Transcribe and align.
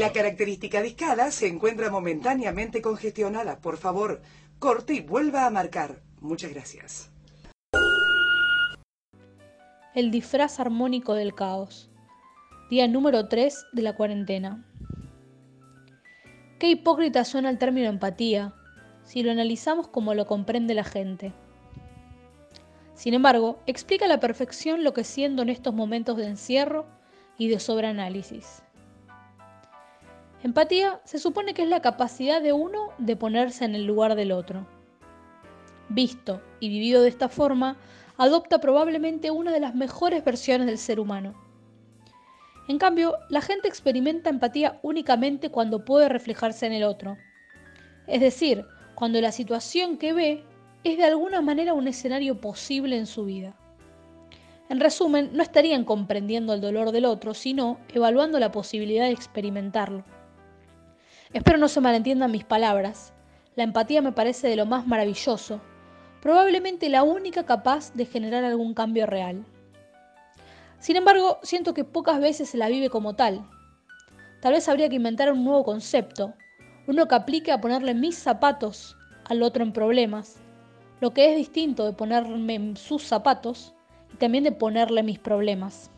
La 0.00 0.14
característica 0.14 0.80
discada 0.80 1.30
se 1.30 1.46
encuentra 1.46 1.90
momentáneamente 1.90 2.80
congestionada. 2.80 3.60
Por 3.60 3.76
favor, 3.76 4.22
corte 4.58 4.94
y 4.94 5.00
vuelva 5.00 5.44
a 5.44 5.50
marcar. 5.50 6.00
Muchas 6.22 6.54
gracias. 6.54 7.10
El 9.94 10.10
disfraz 10.10 10.58
armónico 10.58 11.12
del 11.12 11.34
caos. 11.34 11.90
Día 12.70 12.88
número 12.88 13.28
3 13.28 13.66
de 13.74 13.82
la 13.82 13.94
cuarentena. 13.94 14.66
Qué 16.58 16.70
hipócrita 16.70 17.26
suena 17.26 17.50
el 17.50 17.58
término 17.58 17.90
empatía 17.90 18.54
si 19.04 19.22
lo 19.22 19.30
analizamos 19.30 19.88
como 19.88 20.14
lo 20.14 20.26
comprende 20.26 20.72
la 20.72 20.84
gente. 20.84 21.34
Sin 22.94 23.12
embargo, 23.12 23.58
explica 23.66 24.06
a 24.06 24.08
la 24.08 24.18
perfección 24.18 24.82
lo 24.82 24.94
que 24.94 25.04
siendo 25.04 25.42
en 25.42 25.50
estos 25.50 25.74
momentos 25.74 26.16
de 26.16 26.26
encierro 26.26 26.86
y 27.36 27.48
de 27.48 27.60
sobreanálisis. 27.60 28.62
Empatía 30.42 31.02
se 31.04 31.18
supone 31.18 31.52
que 31.52 31.62
es 31.62 31.68
la 31.68 31.82
capacidad 31.82 32.40
de 32.40 32.54
uno 32.54 32.92
de 32.96 33.14
ponerse 33.14 33.66
en 33.66 33.74
el 33.74 33.84
lugar 33.84 34.14
del 34.14 34.32
otro. 34.32 34.66
Visto 35.90 36.40
y 36.60 36.70
vivido 36.70 37.02
de 37.02 37.10
esta 37.10 37.28
forma, 37.28 37.76
adopta 38.16 38.58
probablemente 38.58 39.30
una 39.30 39.52
de 39.52 39.60
las 39.60 39.74
mejores 39.74 40.24
versiones 40.24 40.66
del 40.66 40.78
ser 40.78 40.98
humano. 40.98 41.34
En 42.68 42.78
cambio, 42.78 43.16
la 43.28 43.42
gente 43.42 43.68
experimenta 43.68 44.30
empatía 44.30 44.78
únicamente 44.82 45.50
cuando 45.50 45.84
puede 45.84 46.08
reflejarse 46.08 46.66
en 46.66 46.72
el 46.72 46.84
otro. 46.84 47.18
Es 48.06 48.20
decir, 48.20 48.64
cuando 48.94 49.20
la 49.20 49.32
situación 49.32 49.98
que 49.98 50.14
ve 50.14 50.44
es 50.84 50.96
de 50.96 51.04
alguna 51.04 51.42
manera 51.42 51.74
un 51.74 51.86
escenario 51.86 52.40
posible 52.40 52.96
en 52.96 53.06
su 53.06 53.26
vida. 53.26 53.56
En 54.70 54.80
resumen, 54.80 55.30
no 55.34 55.42
estarían 55.42 55.84
comprendiendo 55.84 56.54
el 56.54 56.60
dolor 56.62 56.92
del 56.92 57.04
otro, 57.04 57.34
sino 57.34 57.78
evaluando 57.92 58.38
la 58.38 58.52
posibilidad 58.52 59.04
de 59.04 59.10
experimentarlo. 59.10 60.04
Espero 61.32 61.58
no 61.58 61.68
se 61.68 61.80
malentiendan 61.80 62.32
mis 62.32 62.44
palabras. 62.44 63.12
La 63.54 63.62
empatía 63.62 64.02
me 64.02 64.10
parece 64.10 64.48
de 64.48 64.56
lo 64.56 64.66
más 64.66 64.88
maravilloso, 64.88 65.60
probablemente 66.20 66.88
la 66.88 67.04
única 67.04 67.44
capaz 67.46 67.92
de 67.94 68.04
generar 68.04 68.42
algún 68.42 68.74
cambio 68.74 69.06
real. 69.06 69.44
Sin 70.80 70.96
embargo, 70.96 71.38
siento 71.42 71.72
que 71.72 71.84
pocas 71.84 72.20
veces 72.20 72.48
se 72.48 72.56
la 72.56 72.68
vive 72.68 72.90
como 72.90 73.14
tal. 73.14 73.48
Tal 74.40 74.54
vez 74.54 74.68
habría 74.68 74.88
que 74.88 74.96
inventar 74.96 75.30
un 75.30 75.44
nuevo 75.44 75.62
concepto, 75.62 76.34
uno 76.88 77.06
que 77.06 77.14
aplique 77.14 77.52
a 77.52 77.60
ponerle 77.60 77.94
mis 77.94 78.16
zapatos 78.16 78.96
al 79.26 79.44
otro 79.44 79.62
en 79.62 79.72
problemas, 79.72 80.38
lo 81.00 81.12
que 81.12 81.30
es 81.30 81.36
distinto 81.36 81.84
de 81.84 81.92
ponerme 81.92 82.74
sus 82.74 83.04
zapatos 83.04 83.72
y 84.12 84.16
también 84.16 84.42
de 84.42 84.52
ponerle 84.52 85.04
mis 85.04 85.20
problemas. 85.20 85.90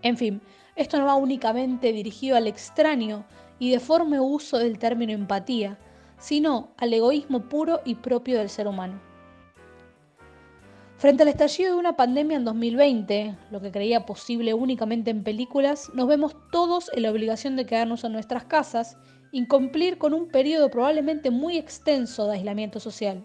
En 0.00 0.16
fin, 0.16 0.40
esto 0.76 0.98
no 0.98 1.06
va 1.06 1.14
únicamente 1.14 1.92
dirigido 1.92 2.36
al 2.36 2.46
extraño 2.46 3.24
y 3.64 3.70
deforme 3.70 4.20
uso 4.20 4.58
del 4.58 4.78
término 4.78 5.12
empatía, 5.12 5.78
sino 6.18 6.74
al 6.76 6.92
egoísmo 6.92 7.48
puro 7.48 7.80
y 7.86 7.94
propio 7.94 8.36
del 8.36 8.50
ser 8.50 8.68
humano. 8.68 9.00
Frente 10.98 11.22
al 11.22 11.30
estallido 11.30 11.72
de 11.72 11.78
una 11.78 11.96
pandemia 11.96 12.36
en 12.36 12.44
2020, 12.44 13.34
lo 13.50 13.62
que 13.62 13.72
creía 13.72 14.04
posible 14.04 14.52
únicamente 14.52 15.10
en 15.10 15.24
películas, 15.24 15.90
nos 15.94 16.06
vemos 16.06 16.36
todos 16.52 16.90
en 16.92 17.04
la 17.04 17.10
obligación 17.10 17.56
de 17.56 17.64
quedarnos 17.64 18.04
en 18.04 18.12
nuestras 18.12 18.44
casas 18.44 18.98
y 19.32 19.46
cumplir 19.46 19.96
con 19.96 20.12
un 20.12 20.28
periodo 20.28 20.70
probablemente 20.70 21.30
muy 21.30 21.56
extenso 21.56 22.26
de 22.26 22.34
aislamiento 22.34 22.80
social. 22.80 23.24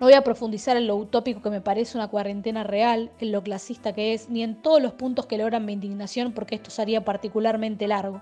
No 0.00 0.06
voy 0.06 0.14
a 0.14 0.24
profundizar 0.24 0.76
en 0.76 0.88
lo 0.88 0.96
utópico 0.96 1.42
que 1.42 1.50
me 1.50 1.60
parece 1.60 1.96
una 1.96 2.08
cuarentena 2.08 2.64
real, 2.64 3.12
en 3.20 3.30
lo 3.30 3.44
clasista 3.44 3.92
que 3.92 4.14
es, 4.14 4.28
ni 4.28 4.42
en 4.42 4.60
todos 4.60 4.82
los 4.82 4.94
puntos 4.94 5.26
que 5.26 5.38
logran 5.38 5.64
mi 5.64 5.74
indignación 5.74 6.32
porque 6.32 6.56
esto 6.56 6.70
sería 6.70 7.04
particularmente 7.04 7.86
largo. 7.86 8.20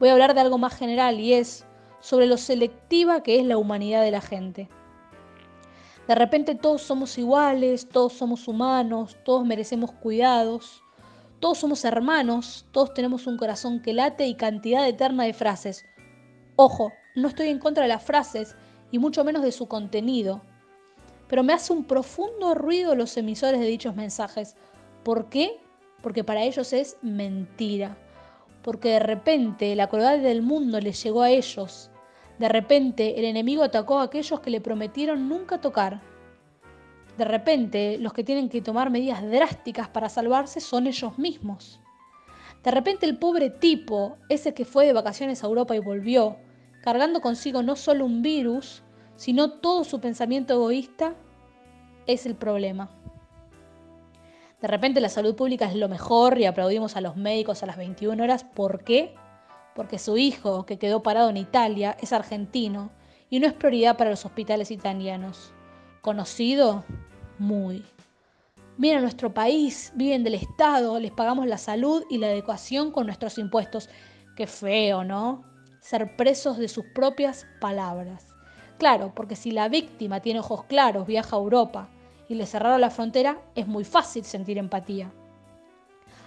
Voy 0.00 0.08
a 0.08 0.12
hablar 0.12 0.32
de 0.32 0.40
algo 0.40 0.56
más 0.56 0.74
general 0.74 1.20
y 1.20 1.34
es 1.34 1.66
sobre 2.00 2.26
lo 2.26 2.38
selectiva 2.38 3.22
que 3.22 3.38
es 3.38 3.44
la 3.44 3.58
humanidad 3.58 4.02
de 4.02 4.10
la 4.10 4.22
gente. 4.22 4.70
De 6.08 6.14
repente 6.14 6.54
todos 6.54 6.80
somos 6.80 7.18
iguales, 7.18 7.86
todos 7.86 8.14
somos 8.14 8.48
humanos, 8.48 9.18
todos 9.24 9.44
merecemos 9.44 9.92
cuidados, 9.92 10.82
todos 11.38 11.58
somos 11.58 11.84
hermanos, 11.84 12.66
todos 12.72 12.94
tenemos 12.94 13.26
un 13.26 13.36
corazón 13.36 13.82
que 13.82 13.92
late 13.92 14.26
y 14.26 14.36
cantidad 14.36 14.88
eterna 14.88 15.24
de 15.24 15.34
frases. 15.34 15.84
Ojo, 16.56 16.92
no 17.14 17.28
estoy 17.28 17.48
en 17.48 17.58
contra 17.58 17.82
de 17.82 17.90
las 17.90 18.02
frases 18.02 18.56
y 18.90 18.98
mucho 18.98 19.22
menos 19.22 19.42
de 19.42 19.52
su 19.52 19.68
contenido, 19.68 20.40
pero 21.28 21.42
me 21.42 21.52
hace 21.52 21.74
un 21.74 21.84
profundo 21.84 22.54
ruido 22.54 22.94
los 22.94 23.18
emisores 23.18 23.60
de 23.60 23.66
dichos 23.66 23.94
mensajes. 23.94 24.56
¿Por 25.04 25.28
qué? 25.28 25.60
Porque 26.02 26.24
para 26.24 26.42
ellos 26.42 26.72
es 26.72 26.96
mentira. 27.02 27.98
Porque 28.62 28.90
de 28.90 29.00
repente 29.00 29.74
la 29.74 29.88
crueldad 29.88 30.18
del 30.18 30.42
mundo 30.42 30.80
les 30.80 31.02
llegó 31.02 31.22
a 31.22 31.30
ellos. 31.30 31.90
De 32.38 32.48
repente 32.48 33.18
el 33.18 33.24
enemigo 33.24 33.62
atacó 33.62 33.98
a 33.98 34.04
aquellos 34.04 34.40
que 34.40 34.50
le 34.50 34.60
prometieron 34.60 35.28
nunca 35.28 35.60
tocar. 35.60 36.00
De 37.18 37.24
repente, 37.24 37.98
los 37.98 38.14
que 38.14 38.24
tienen 38.24 38.48
que 38.48 38.62
tomar 38.62 38.88
medidas 38.88 39.22
drásticas 39.22 39.88
para 39.88 40.08
salvarse 40.08 40.60
son 40.60 40.86
ellos 40.86 41.18
mismos. 41.18 41.80
De 42.62 42.70
repente 42.70 43.06
el 43.06 43.18
pobre 43.18 43.50
tipo, 43.50 44.16
ese 44.28 44.54
que 44.54 44.64
fue 44.64 44.86
de 44.86 44.92
vacaciones 44.92 45.42
a 45.42 45.46
Europa 45.46 45.76
y 45.76 45.80
volvió, 45.80 46.36
cargando 46.82 47.20
consigo 47.20 47.62
no 47.62 47.76
solo 47.76 48.04
un 48.04 48.22
virus, 48.22 48.82
sino 49.16 49.50
todo 49.60 49.84
su 49.84 50.00
pensamiento 50.00 50.54
egoísta, 50.54 51.14
es 52.06 52.26
el 52.26 52.36
problema. 52.36 52.90
De 54.60 54.68
repente 54.68 55.00
la 55.00 55.08
salud 55.08 55.34
pública 55.34 55.66
es 55.66 55.74
lo 55.74 55.88
mejor 55.88 56.38
y 56.38 56.44
aplaudimos 56.44 56.96
a 56.96 57.00
los 57.00 57.16
médicos 57.16 57.62
a 57.62 57.66
las 57.66 57.78
21 57.78 58.22
horas. 58.22 58.44
¿Por 58.44 58.84
qué? 58.84 59.14
Porque 59.74 59.98
su 59.98 60.18
hijo, 60.18 60.66
que 60.66 60.78
quedó 60.78 61.02
parado 61.02 61.30
en 61.30 61.38
Italia, 61.38 61.96
es 62.00 62.12
argentino 62.12 62.90
y 63.30 63.40
no 63.40 63.46
es 63.46 63.54
prioridad 63.54 63.96
para 63.96 64.10
los 64.10 64.26
hospitales 64.26 64.70
italianos. 64.70 65.54
Conocido, 66.02 66.84
muy. 67.38 67.84
Miren 68.76 69.00
nuestro 69.02 69.32
país, 69.32 69.92
viven 69.94 70.24
del 70.24 70.34
Estado, 70.34 70.98
les 71.00 71.12
pagamos 71.12 71.46
la 71.46 71.58
salud 71.58 72.04
y 72.10 72.18
la 72.18 72.30
educación 72.30 72.90
con 72.92 73.06
nuestros 73.06 73.38
impuestos. 73.38 73.88
Qué 74.36 74.46
feo, 74.46 75.04
¿no? 75.04 75.42
Ser 75.80 76.16
presos 76.16 76.58
de 76.58 76.68
sus 76.68 76.84
propias 76.94 77.46
palabras. 77.60 78.26
Claro, 78.78 79.12
porque 79.14 79.36
si 79.36 79.52
la 79.52 79.68
víctima 79.68 80.20
tiene 80.20 80.40
ojos 80.40 80.64
claros, 80.64 81.06
viaja 81.06 81.36
a 81.36 81.38
Europa 81.38 81.88
y 82.30 82.36
le 82.36 82.46
cerraron 82.46 82.80
la 82.80 82.90
frontera, 82.90 83.38
es 83.56 83.66
muy 83.66 83.82
fácil 83.82 84.24
sentir 84.24 84.56
empatía. 84.56 85.10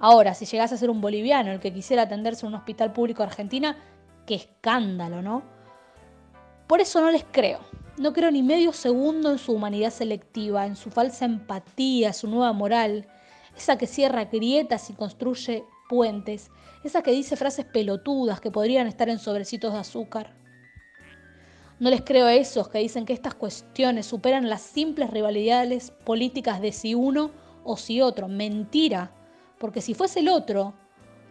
Ahora, 0.00 0.34
si 0.34 0.44
llegase 0.44 0.74
a 0.74 0.78
ser 0.78 0.90
un 0.90 1.00
boliviano 1.00 1.52
el 1.52 1.60
que 1.60 1.72
quisiera 1.72 2.02
atenderse 2.02 2.44
en 2.44 2.48
un 2.48 2.58
hospital 2.58 2.92
público 2.92 3.22
Argentina, 3.22 3.76
qué 4.26 4.34
escándalo, 4.34 5.22
¿no? 5.22 5.44
Por 6.66 6.80
eso 6.80 7.00
no 7.00 7.12
les 7.12 7.24
creo. 7.30 7.60
No 7.96 8.12
creo 8.12 8.32
ni 8.32 8.42
medio 8.42 8.72
segundo 8.72 9.30
en 9.30 9.38
su 9.38 9.52
humanidad 9.52 9.90
selectiva, 9.90 10.66
en 10.66 10.74
su 10.74 10.90
falsa 10.90 11.26
empatía, 11.26 12.12
su 12.12 12.26
nueva 12.26 12.52
moral, 12.52 13.06
esa 13.56 13.78
que 13.78 13.86
cierra 13.86 14.24
grietas 14.24 14.90
y 14.90 14.94
construye 14.94 15.62
puentes, 15.88 16.50
esa 16.82 17.02
que 17.02 17.12
dice 17.12 17.36
frases 17.36 17.66
pelotudas 17.66 18.40
que 18.40 18.50
podrían 18.50 18.88
estar 18.88 19.08
en 19.08 19.20
sobrecitos 19.20 19.72
de 19.72 19.78
azúcar. 19.78 20.34
No 21.80 21.90
les 21.90 22.02
creo 22.02 22.26
a 22.26 22.34
esos 22.34 22.68
que 22.68 22.78
dicen 22.78 23.04
que 23.04 23.12
estas 23.12 23.34
cuestiones 23.34 24.06
superan 24.06 24.48
las 24.48 24.62
simples 24.62 25.10
rivalidades 25.10 25.90
políticas 25.90 26.60
de 26.60 26.72
si 26.72 26.94
uno 26.94 27.30
o 27.64 27.76
si 27.76 28.00
otro. 28.00 28.28
Mentira, 28.28 29.12
porque 29.58 29.80
si 29.80 29.94
fuese 29.94 30.20
el 30.20 30.28
otro, 30.28 30.74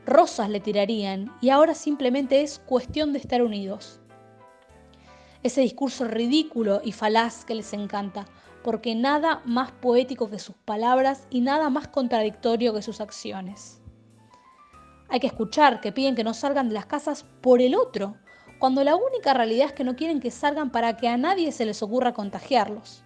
rosas 0.06 0.50
le 0.50 0.60
tirarían 0.60 1.34
y 1.42 1.50
ahora 1.50 1.74
simplemente 1.74 2.42
es 2.42 2.60
cuestión 2.60 3.14
de 3.14 3.20
estar 3.20 3.42
unidos 3.42 4.02
ese 5.44 5.62
discurso 5.62 6.06
ridículo 6.06 6.82
y 6.84 6.94
falaz 6.94 7.44
que 7.46 7.56
les 7.56 7.74
encanta, 7.74 8.26
porque 8.64 8.96
nada 8.96 9.42
más 9.46 9.72
poético 9.72 10.30
que 10.30 10.40
sus 10.40 10.56
palabras 10.56 11.28
y 11.30 11.42
nada 11.42 11.70
más 11.70 11.90
contradictorio 11.90 12.74
que 12.74 12.82
sus 12.82 13.02
acciones. 13.02 13.82
Hay 15.10 15.20
que 15.20 15.28
escuchar 15.28 15.82
que 15.82 15.92
piden 15.92 16.16
que 16.16 16.24
no 16.24 16.34
salgan 16.34 16.70
de 16.70 16.76
las 16.76 16.86
casas 16.86 17.26
por 17.42 17.62
el 17.62 17.76
otro, 17.76 18.16
cuando 18.64 18.82
la 18.86 18.96
única 18.96 19.34
realidad 19.34 19.66
es 19.66 19.74
que 19.74 19.84
no 19.84 19.98
quieren 19.98 20.22
que 20.22 20.32
salgan 20.32 20.70
para 20.70 20.96
que 20.96 21.10
a 21.10 21.18
nadie 21.18 21.52
se 21.52 21.66
les 21.66 21.84
ocurra 21.84 22.14
contagiarlos. 22.14 23.04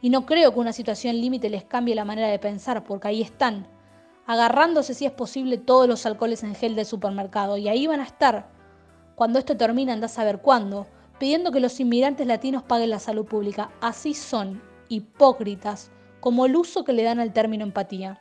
Y 0.00 0.10
no 0.10 0.26
creo 0.26 0.52
que 0.52 0.58
una 0.58 0.72
situación 0.72 1.20
límite 1.20 1.48
les 1.50 1.62
cambie 1.62 1.94
la 1.94 2.04
manera 2.04 2.26
de 2.26 2.40
pensar, 2.40 2.82
porque 2.82 3.06
ahí 3.06 3.22
están, 3.22 3.68
agarrándose 4.26 4.92
si 4.92 5.06
es 5.06 5.12
posible 5.12 5.56
todos 5.56 5.86
los 5.86 6.04
alcoholes 6.04 6.42
en 6.42 6.56
gel 6.56 6.74
del 6.74 6.84
supermercado, 6.84 7.56
y 7.56 7.68
ahí 7.68 7.86
van 7.86 8.00
a 8.00 8.06
estar. 8.06 8.48
Cuando 9.14 9.38
esto 9.38 9.56
termine, 9.56 9.92
anda 9.92 10.06
a 10.06 10.08
saber 10.08 10.40
cuándo, 10.40 10.88
pidiendo 11.20 11.52
que 11.52 11.60
los 11.60 11.78
inmigrantes 11.78 12.26
latinos 12.26 12.64
paguen 12.64 12.90
la 12.90 12.98
salud 12.98 13.24
pública. 13.24 13.70
Así 13.80 14.14
son, 14.14 14.60
hipócritas, 14.88 15.92
como 16.18 16.44
el 16.44 16.56
uso 16.56 16.82
que 16.82 16.92
le 16.92 17.04
dan 17.04 17.20
al 17.20 17.32
término 17.32 17.62
empatía. 17.62 18.18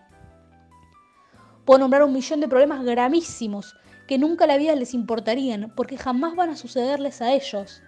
Puedo 1.66 1.80
nombrar 1.80 2.04
un 2.04 2.14
millón 2.14 2.40
de 2.40 2.48
problemas 2.48 2.84
gravísimos 2.84 3.76
que 4.08 4.18
nunca 4.18 4.48
la 4.48 4.58
vida 4.58 4.76
les 4.76 4.94
importarían 4.94 5.72
porque 5.76 5.98
jamás 5.98 6.36
van 6.36 6.50
a 6.50 6.58
sucederles 6.58 7.22
a 7.22 7.34
ellos 7.34 7.82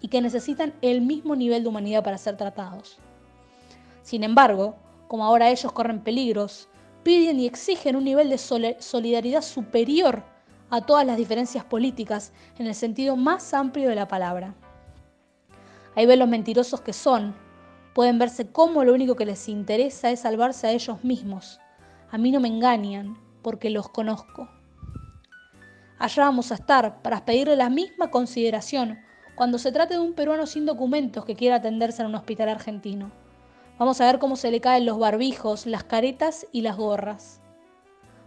y 0.00 0.08
que 0.08 0.20
necesitan 0.20 0.74
el 0.82 1.00
mismo 1.00 1.36
nivel 1.36 1.62
de 1.62 1.68
humanidad 1.68 2.02
para 2.02 2.18
ser 2.18 2.36
tratados. 2.36 2.98
Sin 4.02 4.24
embargo, 4.24 4.76
como 5.08 5.24
ahora 5.24 5.50
ellos 5.50 5.72
corren 5.72 6.00
peligros, 6.00 6.68
piden 7.02 7.40
y 7.40 7.46
exigen 7.46 7.96
un 7.96 8.04
nivel 8.04 8.30
de 8.30 8.38
solidaridad 8.38 9.42
superior 9.42 10.24
a 10.70 10.80
todas 10.80 11.06
las 11.06 11.16
diferencias 11.16 11.64
políticas 11.64 12.32
en 12.58 12.66
el 12.66 12.74
sentido 12.74 13.16
más 13.16 13.52
amplio 13.54 13.88
de 13.88 13.94
la 13.94 14.08
palabra. 14.08 14.54
Ahí 15.96 16.06
ven 16.06 16.20
los 16.20 16.28
mentirosos 16.28 16.80
que 16.80 16.92
son, 16.92 17.34
pueden 17.94 18.18
verse 18.18 18.50
como 18.50 18.84
lo 18.84 18.94
único 18.94 19.16
que 19.16 19.26
les 19.26 19.48
interesa 19.48 20.10
es 20.10 20.20
salvarse 20.20 20.66
a 20.66 20.72
ellos 20.72 21.02
mismos. 21.02 21.60
A 22.10 22.18
mí 22.18 22.30
no 22.30 22.40
me 22.40 22.48
engañan, 22.48 23.18
porque 23.42 23.70
los 23.70 23.88
conozco. 23.88 24.48
Allá 26.00 26.24
vamos 26.24 26.50
a 26.50 26.54
estar 26.54 27.02
para 27.02 27.26
pedirle 27.26 27.56
la 27.56 27.68
misma 27.68 28.10
consideración 28.10 29.00
cuando 29.34 29.58
se 29.58 29.70
trate 29.70 29.92
de 29.94 30.00
un 30.00 30.14
peruano 30.14 30.46
sin 30.46 30.64
documentos 30.64 31.26
que 31.26 31.36
quiera 31.36 31.56
atenderse 31.56 32.00
en 32.00 32.08
un 32.08 32.14
hospital 32.14 32.48
argentino. 32.48 33.12
Vamos 33.78 34.00
a 34.00 34.06
ver 34.06 34.18
cómo 34.18 34.36
se 34.36 34.50
le 34.50 34.62
caen 34.62 34.86
los 34.86 34.98
barbijos, 34.98 35.66
las 35.66 35.84
caretas 35.84 36.46
y 36.52 36.62
las 36.62 36.78
gorras. 36.78 37.42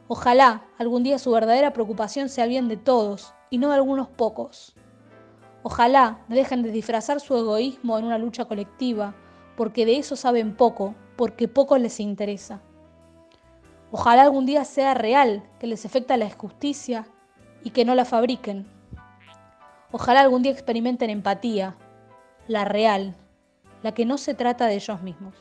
Ojalá 0.08 0.68
algún 0.78 1.02
día 1.02 1.18
su 1.18 1.32
verdadera 1.32 1.74
preocupación 1.74 2.30
sea 2.30 2.46
bien 2.46 2.68
de 2.68 2.78
todos 2.78 3.34
y 3.50 3.58
no 3.58 3.70
de 3.70 3.76
algunos 3.76 4.08
pocos. 4.08 4.76
Ojalá 5.64 6.20
dejen 6.28 6.62
de 6.62 6.70
disfrazar 6.70 7.22
su 7.22 7.36
egoísmo 7.36 7.98
en 7.98 8.06
una 8.06 8.20
lucha 8.20 8.46
colectiva, 8.46 9.16
porque 9.58 9.88
de 9.88 9.98
eso 9.98 10.16
saben 10.16 10.56
poco, 10.56 10.94
porque 11.16 11.48
poco 11.48 11.76
les 11.80 12.00
interesa. 12.00 12.62
Ojalá 13.90 14.22
algún 14.22 14.46
día 14.46 14.64
sea 14.64 14.94
real 14.94 15.50
que 15.60 15.66
les 15.66 15.88
afecta 15.88 16.18
la 16.18 16.26
injusticia 16.26 17.08
y 17.64 17.72
que 17.72 17.86
no 17.86 17.96
la 17.96 18.06
fabriquen. 18.06 18.68
Ojalá 19.92 20.22
algún 20.22 20.42
día 20.42 20.52
experimenten 20.52 21.10
empatía, 21.10 21.76
la 22.48 22.66
real, 22.66 23.16
la 23.84 23.94
que 23.94 24.06
no 24.06 24.18
se 24.18 24.34
trata 24.34 24.66
de 24.66 24.76
ellos 24.76 25.02
mismos. 25.02 25.36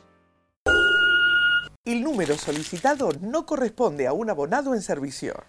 El 1.85 2.01
número 2.03 2.35
solicitado 2.35 3.09
no 3.19 3.45
corresponde 3.45 4.07
a 4.07 4.13
un 4.13 4.29
abonado 4.29 4.73
en 4.73 4.81
servicio. 4.81 5.43